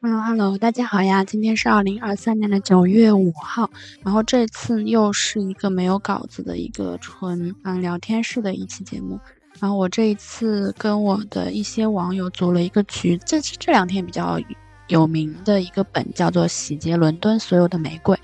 [0.00, 1.22] Hello Hello，大家好呀！
[1.22, 3.70] 今天是二零二三年的九月五号，
[4.02, 9.20] 然后这次又是一个没有稿子的一个纯嗯聊天式的一期节目。
[9.60, 14.40] 然后我这一次跟我的一些网友组了一个局，这这两天比较
[14.88, 18.16] 有名的一个本叫做《洗劫伦敦所有的玫瑰》。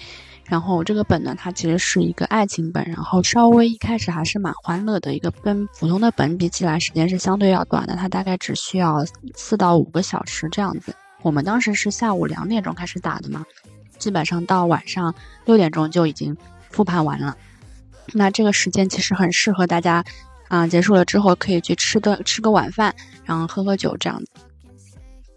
[0.53, 9.03] 然后这个本呢，它其实是一个爱情本，然后稍微一开始还是蛮欢乐的一个，跟普通的本比起来，时间是相对要短的，它大概只需要
[9.35, 10.95] 四到五个小时这样子。
[11.23, 13.43] 我们当时是下午两点钟开始打的嘛，
[13.97, 15.15] 基本上到晚上
[15.47, 16.37] 六点钟就已经
[16.69, 17.35] 复盘完了。
[18.13, 20.05] 那这个时间其实很适合大家，
[20.49, 24.27] 啊，结束了之后可以去吃顿吃个晚饭，然后喝喝酒这样子。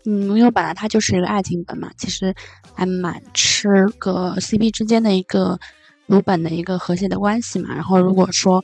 [0.06, 2.34] 嗯，因为本来它就是一个爱情本嘛，其实
[2.74, 5.60] 还蛮吃个 CP 之间的一个
[6.06, 7.74] 如本的一个和谐的关系嘛。
[7.74, 8.64] 然后如果说，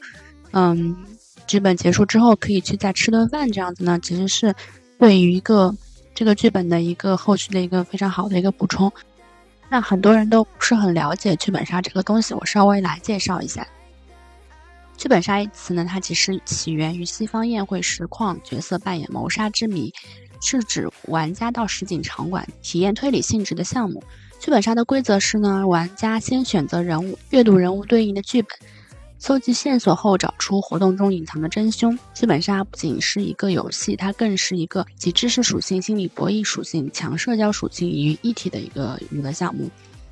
[0.52, 0.95] 嗯，
[1.48, 4.53] 剧本结束之后可以去再吃顿饭这样子呢，其实是
[5.00, 5.75] 对于一个
[6.14, 8.92] 这个剧本的一个后续的一个非常好的一个补充。
[9.67, 13.66] 那很多人都不是很了解剧本杀这个东西，我稍微来介绍一下。
[14.98, 19.92] 剧本杀一词呢，它其实起源于西方宴会实况角色扮演谋杀之谜。
[20.42, 24.03] 是指玩家到实景场馆体验推理性质的项目。
[24.39, 28.50] 剧本杀的规则是呢，玩家先选择人物，阅读人物对应的剧本，
[29.20, 31.95] 搜集线索后找出活动中隐藏的真凶。
[32.16, 39.70] 剧本杀不仅是一个游戏，它更是一个集知识属性、心理博弈属性、强社交属性于一体的一个娱乐项目。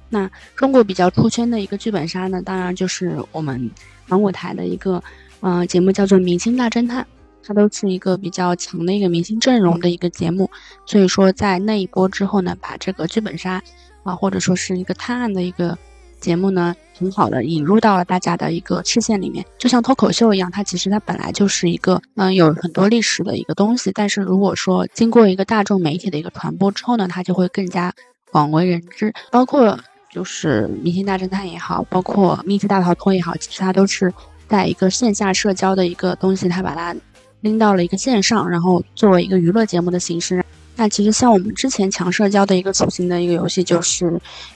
[0.10, 3.70] 那中国比较出圈的一个剧本杀呢，当然就是我们
[4.08, 5.04] 芒果台的一个
[5.40, 7.04] 呃节目，叫做《明星大侦探》。
[7.44, 10.50] 它都是一个比较强的一个明星阵容的一个节目，
[10.86, 13.62] 所以说在那一波之后呢，把这个剧本杀
[14.04, 15.78] 啊，或者说是一个探案的一个
[16.20, 27.94] 节目呢，很好的引入到了大家的一个视线里面，就像脱口秀一样，它其实它本来就是一个嗯有很多历史的一个东西，但是如果说经过一个大众媒体的一个传播之后呢，它就会更加
[28.32, 29.80] 广为人知，包括
[30.12, 34.14] 就是明星大侦探也好，包括密室大逃脱也好，其实它都是
[34.48, 36.96] 在一个线下社交的一个东西，它把它。
[37.42, 40.44] 拎到了一个线上，然后作为一个娱乐节目的形式。
[40.76, 44.10] 那其实像我们之前强社交的一个出行的一个游戏，就是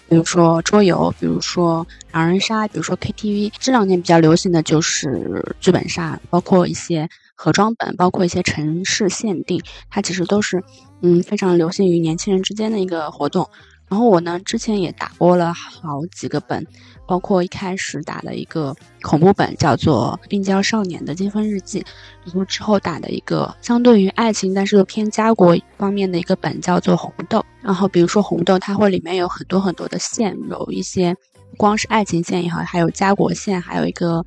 [0.07, 3.51] 比如说桌游，比如说狼人杀，比如说 KTV。
[3.59, 10.63] 这两年比较流行的就是剧本杀，包括一些盒装本，包括一些城市限定，它其实都是
[11.01, 13.49] 嗯非常流行于年轻人之间的一个活动。
[13.93, 16.65] 然后我呢，之前也打过了好几个本，
[17.05, 21.79] 包括一开始打的一个恐怖本，叫做《病娇少年的积分日记》，
[22.25, 27.37] 然后之后打的一个相对于爱情，但是又偏家国方面的一个本，叫做《红豆》。
[27.61, 31.13] 然后比如说红豆，它会里面有很多很多的线，有一些
[31.51, 34.25] 不光是爱情线也好，还有家国线，还有一个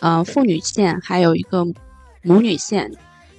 [0.00, 1.64] 呃妇女线，还有一个
[2.24, 2.90] 母女线。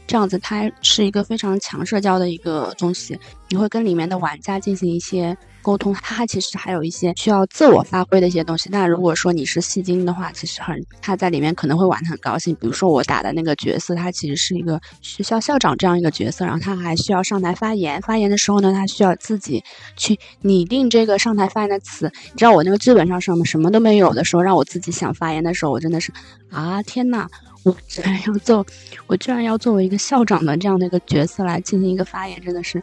[0.08, 3.18] 这样子，它是一个非常强社交的一个东西。
[3.50, 8.70] 你会跟里面的玩家进行一些沟通，它其实还有一些需要自我发挥的一些东西。
[8.72, 12.56] 那如果说你是戏精的话，其实很他在里面可能会玩的很高兴。
[12.56, 18.02] 比如说我打的那个角色，他其实是一个学校校长这样一个角色，然后他还需要上台发言。
[18.02, 19.64] 发言的时候呢，他需要自己
[19.96, 22.12] 去拟定这个上台发言的词。
[22.32, 26.12] 你知道我那个剧本上什么什么都没有的时候，让我自己想发言的时候，我真的是
[26.50, 27.28] 啊天呐！
[27.66, 28.66] 我居然要做，
[29.08, 32.82] 我居然要作为一个校长的这样的一个角色来进行一个发言，真的是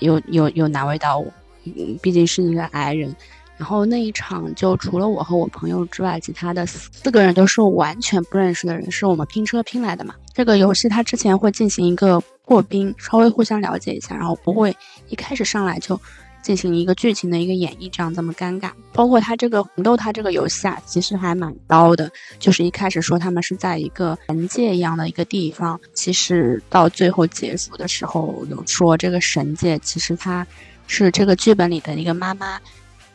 [0.00, 1.32] 有有有难为到我。
[1.64, 3.14] 嗯，毕竟是一个矮人。
[3.56, 10.12] 然后那一场就除了我和我朋友之外，其他的四个人都是完全不认识的人，是我们拼车拼来的嘛。
[10.32, 14.76] 这个游戏它之前会进行一个破冰，稍微互相了解一下，然后不会
[15.08, 15.98] 一开始上来就。
[16.44, 18.70] 进行一个剧情的一个演绎，这样这么尴尬。
[18.92, 22.12] 包括他这个红豆，他这个游戏啊，其实还蛮刀的。
[22.38, 30.46] 就是一开始说他们是在一个神界一样的一个地方，其实到最后结束的时候，有说这个神界其实它
[30.86, 32.60] 是这个剧本里的一个妈妈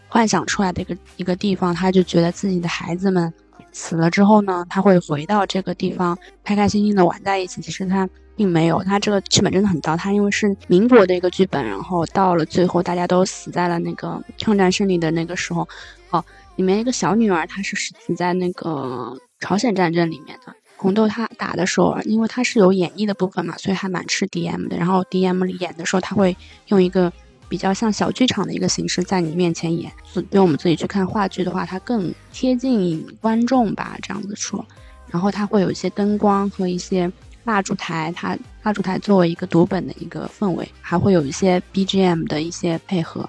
[0.08, 1.72] 幻想出来的一个一个地方。
[1.72, 3.32] 他就觉得自己的孩子们
[3.72, 7.62] 死了之后呢，他会回到这个地方，开开心心的玩在一起。
[7.62, 8.08] 其实他。
[8.40, 9.98] 并没有，他这个剧本真的很糟。
[9.98, 15.68] 他因为是民国的一个剧本，然后到了最后，大家都死在了那个抗战胜利的那个时候。
[16.12, 16.24] 哦，
[16.56, 24.78] 里面一个小女儿，她是死在那个朝鲜战争里面的红豆，他打的时候，因为他是有演绎的部分嘛，所以还蛮吃 DM 的。
[24.78, 26.38] 然后 DM 里演的时候，他会
[26.68, 27.12] 用一个
[27.50, 29.92] 比较像小剧场的一个形式在你面前演。
[30.30, 34.64] 对我们自己去看话剧的话，它更贴近观众吧，这样子说。
[35.12, 37.12] 然后它会有一些灯光和一些
[37.44, 43.28] 蜡烛台，它蜡烛台作为一个读本的一个氛围，还会有一些 BGM 的一些配合。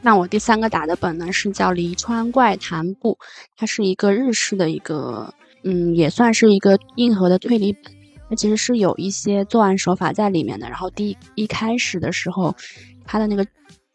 [0.00, 3.18] 那我第三个打的本呢是叫《离川怪谈部》，
[3.56, 5.34] 它是一个日式的一个，
[5.64, 7.92] 嗯，也算是一个硬核的推理本。
[8.28, 10.68] 它其实是有一些作案手法在里面的。
[10.68, 12.54] 然后第一开始的时候，
[13.04, 13.46] 他的那个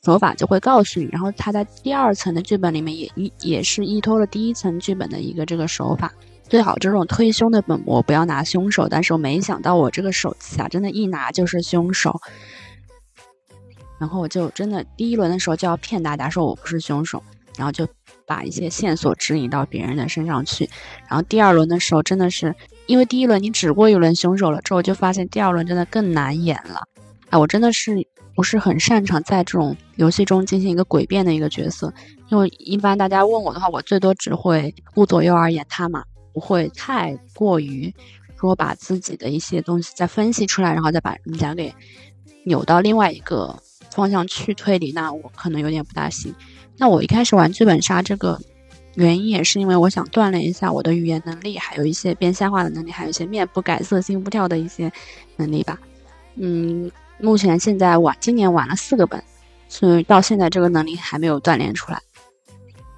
[0.03, 1.07] 手法就会告诉你。
[1.11, 6.11] 然后他在第二层的剧本里面也依也是依托了第一层剧本的一个这个手法。
[6.49, 12.19] 最好这种推凶的本我不要拿凶手，但是我没想到我这个手气啊，真的一拿就是凶手。
[13.97, 17.23] 然后我就真的第一轮的时候就要骗大家说我不是凶手，
[17.57, 17.87] 然后就
[18.25, 20.69] 把一些线索指引到别人的身上去。
[21.07, 22.55] 然后第二轮的时候真的是
[22.85, 26.81] 因为第一轮你指过一轮凶手了之后，就发现第二轮真的更难演了。
[27.29, 27.95] 哎，我真的是
[28.35, 31.93] 不是很擅长在这种游戏中进行一个诡辩的一个角色，
[32.29, 36.03] 因为一般大家问我的话，我最多只会顾左右而言他嘛，
[36.33, 37.93] 不会太过于
[38.39, 41.73] 说把自己的一些东西再分析出来，然后再把人家给
[42.45, 43.57] 扭到另外一个。
[43.91, 46.33] 方向去推理，那我可能有点不大行。
[46.77, 48.39] 那我一开始玩剧本杀这个
[48.95, 54.91] 原因也是因为我想锻炼一下我的语言能力，还有一些变瞎话的能力，还有一些面不改色心不跳的一些
[55.37, 55.79] 能力吧。
[56.35, 56.89] 嗯，
[57.19, 59.21] 目前现在玩今年玩了四个本，
[59.67, 62.01] 所以到现在这个能力还没有锻炼出来。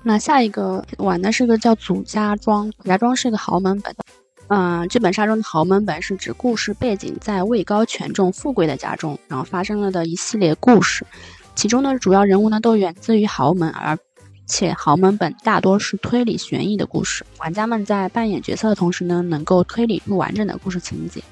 [0.04, 3.96] 那下一个玩的是个叫祖家庄，祖家庄是一个豪门本。
[4.48, 11.06] 嗯，剧本杀中的豪门本是指故事背景在位高权重、富贵的家中，然后发生了的一系列故事。
[11.56, 13.98] 其中的，主要人物呢都源自于豪门，而
[14.46, 17.26] 且豪门本大多是推理悬疑的故事。
[17.40, 21.24] 玩家们在扮演角色的同时呢，能够推理出完整的故事情节。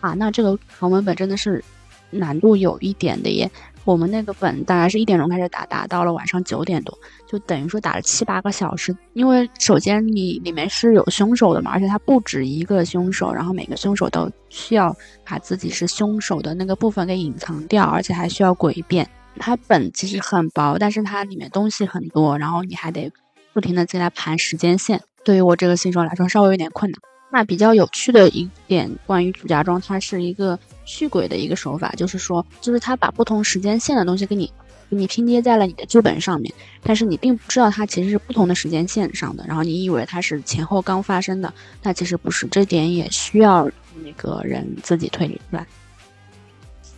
[0.00, 1.64] 啊，那这个豪门本真的是
[2.10, 3.50] 难度有一点的耶。
[3.84, 8.94] 我们那个本大概是一点钟开始打，打到了晚上九点多，就等于说打了七八个小时。
[9.14, 14.94] 因为首先你里面是有凶手的嘛，而且它不止一个凶手，然后每个凶手都需要
[15.24, 19.08] 把自己是凶手的那个部分给隐藏掉，而且还需要诡辩。
[19.38, 23.10] 它本其实很薄，但是它里面东西很多，然后你还得
[23.54, 25.00] 不停的进来盘时间线。
[25.24, 27.00] 对于我这个新手来说，稍微有点困难。
[27.30, 34.50] 那比较有趣的一点，关于主家庄，它是一个续轨的一个手法，就是说，就是它把不同时间线的东西给你，
[34.88, 41.52] 给你拼接在了你的剧本上面，但是你并不知道它其实是不同的时间线上的，然后你以为它是前后刚发生的，
[41.82, 43.70] 那其实不是，这点也需要
[44.02, 45.66] 那个人自己推理出来。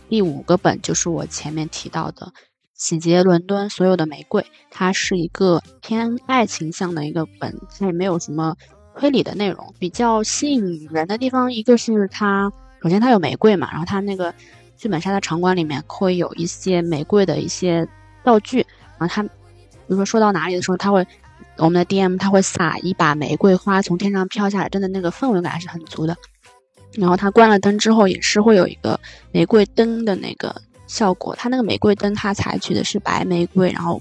[0.07, 2.27] 第五个本就是我前面提到的
[2.73, 8.55] 《洗劫伦敦所有的玫瑰》，它是一个偏爱情向的一个本，它也没有什么。
[9.01, 12.53] 推理的内容比较吸引人的地方，一个是它，
[12.83, 14.31] 首先它有玫瑰嘛，然后它那个
[14.77, 17.87] 剧本杀的场馆里面会有一些玫瑰的一些
[18.23, 18.63] 道具，
[18.99, 19.29] 然后它，比
[19.87, 21.03] 如说说到哪里的时候，它会，
[21.57, 26.15] 我们的 DM 它会撒一把玫瑰花从天上飘下来，真的那个氛围感还是很足的。
[26.93, 28.99] 然后它关了灯之后，也是会有一个
[29.31, 30.55] 玫瑰灯的那个
[30.85, 33.99] 效果，它那个玫瑰灯它采取的是白玫瑰，然后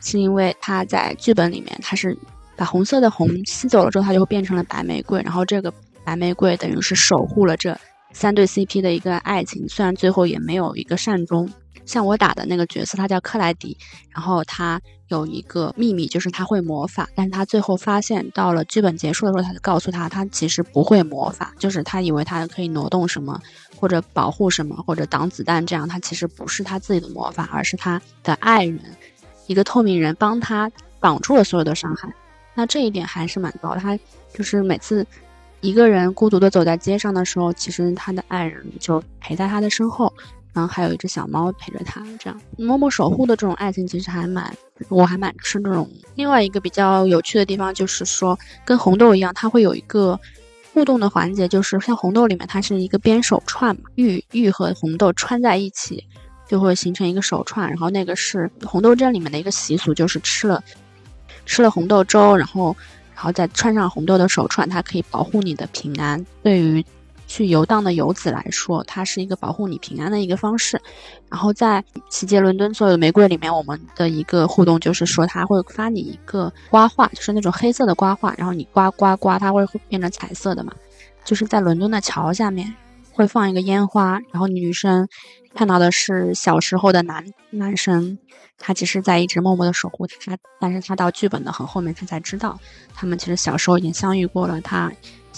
[0.00, 2.18] 是因为它在剧本里面它是。
[2.56, 5.20] 把红色的红吸走了之后，它就会变成了白玫瑰。
[5.22, 5.72] 然后这个
[6.04, 7.76] 白玫瑰等于是守护了这
[8.12, 11.48] 三对 CP 的一个爱情，虽然最后也没有一个善终。
[11.84, 13.76] 像我打的那个角色，他叫克莱迪，
[14.10, 17.08] 然后他有一个秘密，就是他会魔法。
[17.16, 23.40] 但是他最后发现，到了剧本结束的时候，他就告诉他，他其实不会魔法，就是他以为他可以挪动什么，
[23.80, 28.78] 或者保护什么，或者挡子弹这样，他其实不是他自己的魔法，而是他的爱人，
[29.48, 32.08] 一个透明人帮他挡住了所有的伤害。
[32.54, 33.98] 那这一点还是蛮高，他
[34.32, 35.06] 就是每次
[35.60, 40.12] 一个人孤独的走在街上的时候，其实他的爱人就陪在他的身后，
[40.52, 44.54] 然后还有一只小猫陪着他，这样默默守护的这种爱情，其实还蛮，
[44.88, 45.88] 我还蛮吃这种。
[46.14, 50.18] 另外一个比较有趣的地方就是说，跟红豆一样，它会有一个
[50.74, 56.04] 互动的环节，就是像红豆里面，它是一个编手串嘛，玉玉和红豆串在一起，
[56.48, 60.62] 就会形成一个手串，然后那个是红豆镇里面的一个习俗，就是吃了。
[61.46, 62.76] 吃了红豆粥，然后，
[63.14, 66.24] 然后再穿上红豆的手串，它可以保护你的平安。
[66.42, 66.84] 对于
[67.26, 70.80] 去游荡的游子来说，它是一个保护你平安的一个方式。
[71.30, 80.72] 然后在奇杰伦敦所有的玫瑰里面，我们的一个互动就是说，它会发你一个刮画，就是那种黑色的刮画，然后你刮刮刮，它会变成彩色的嘛。
[81.24, 82.74] 就是在伦敦的桥下面，
[83.12, 85.08] 会放一个烟花，然后女生
[85.54, 88.18] 看到的是小时候的男男生，
[88.58, 92.58] 他其实在一直默默的守护他，但是他到剧本的很后面，他才知道
[92.94, 94.90] 他们其实小时候已经相遇过了，他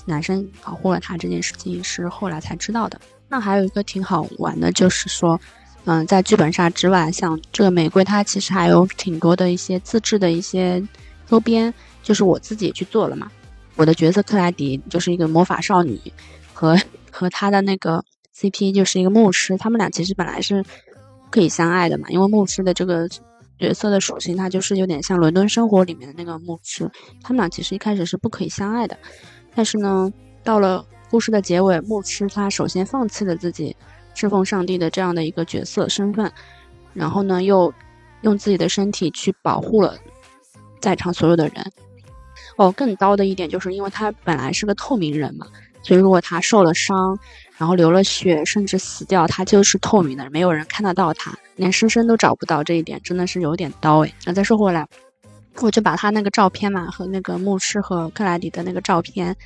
[0.06, 3.00] 男生保护了他这件事情是后来才知道的。
[3.28, 5.40] 那还有一个挺好玩的，就是说。
[5.86, 10.82] 嗯，在剧本杀之外，像这个玫瑰，它其实还有挺多的一些自制的一些
[11.28, 13.30] 周边，就是我自己去做了嘛。
[13.76, 16.00] 我的角色克莱迪就是一个魔法少女，
[16.54, 16.74] 和
[17.14, 18.04] 和他的那个
[18.36, 20.64] CP 就是一个牧师，他们俩其实本来是
[21.30, 23.08] 可以相爱的嘛，因为牧师的这个
[23.58, 26.90] 角色的属性，它就是有点像伦敦生活里面的那个牧师，
[27.22, 28.98] 他们俩其实一开始是不可以相爱的。
[29.54, 33.76] 但是呢，到了故事的结尾，牧师他首先放弃了自己。
[34.16, 36.30] 侍奉上帝的这样的一个角色身份，
[36.92, 37.74] 然后呢，又
[38.20, 39.96] 用自己的身体去保护了
[40.80, 41.72] 在场所有的人。
[42.56, 45.48] 哦，更高的一点就是因为他本来是个透明人嘛，
[45.84, 47.16] 所以如果他受了伤，
[47.56, 52.64] 然后流了血，甚至死掉，他就是透明的，没有人看得到他，连尸身都找不到。
[52.64, 54.12] 这一点真的是有点刀哎。
[54.24, 54.88] 那再说回来，
[55.60, 59.36] 我就把他那个照片嘛，和那个牧师和克莱迪的那个照片，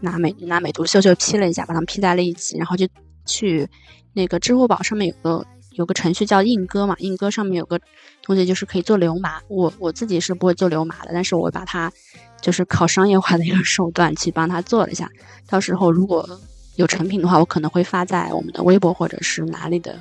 [0.00, 2.88] 拿美拿美图秀秀 P 了一下，把他们 P 在了一起，然后就
[3.26, 3.68] 去。
[4.12, 7.80] 那个支付宝上面有个有个程序叫印哥嘛，印哥上面有个
[8.22, 11.92] 东西就是可以做流麻，我我自己是不会做流麻的，但是我把它
[12.40, 15.08] 就是靠商业化的一个手段去帮他做了一下，
[15.46, 16.40] 到时候如果
[16.76, 20.00] 有成品的话，我可能会发在我们的微博或者是哪里的，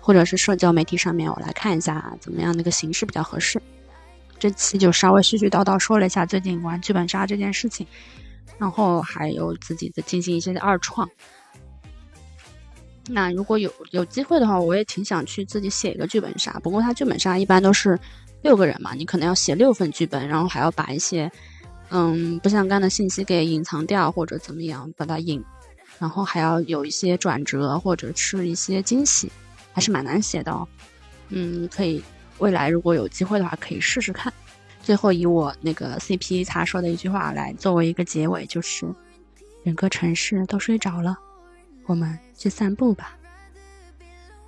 [0.00, 3.60] 或者是社交媒体上面，我来看一下怎么样那个形式比较合适。
[4.38, 7.86] 这期就稍微絮絮叨叨说了一下最近玩剧本杀这件事情，
[8.58, 11.08] 然后还有自己的进行一些的二创。
[13.08, 16.52] 那如果有有机会的话，我也挺想去自己写一个剧本杀。
[16.62, 17.98] 不过它剧本杀一般都是
[18.42, 21.30] 六个人嘛，你可能要写六份剧本，然后还要把一些
[21.88, 25.42] 嗯不相干的信息给隐藏掉或者怎么样把它隐，
[25.98, 29.30] 然后还要有一些转折或者是一些惊喜，
[29.72, 30.68] 还是蛮难写的哦。
[31.30, 32.02] 嗯，可以
[32.38, 34.32] 未来如果有机会的话可以试试看。
[34.82, 38.86] 最后以我那个 CP 他说的一句话来作为一个结尾，就是
[39.64, 41.16] 整个城市都睡着了。
[41.90, 43.16] 我们去散步吧。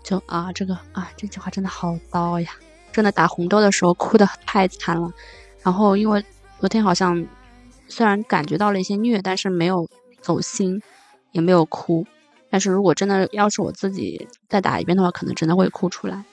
[0.05, 2.53] 就啊，这个啊，这句话真的好刀呀！
[2.93, 5.13] 真的打红豆的时候哭的太惨了。
[5.61, 6.25] 然后因为
[6.61, 7.27] 昨天好像
[7.89, 9.89] 虽然感觉到了一些虐，但是没有
[10.21, 10.81] 走心，
[11.33, 12.07] 也没有哭。
[12.49, 16.25] 但是如果真的要是我自己再打一遍的话，可能真的会哭出来。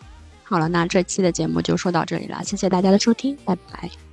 [0.43, 4.08] 好了，那这期的节目就说到这里了，谢谢大家的收听，拜拜。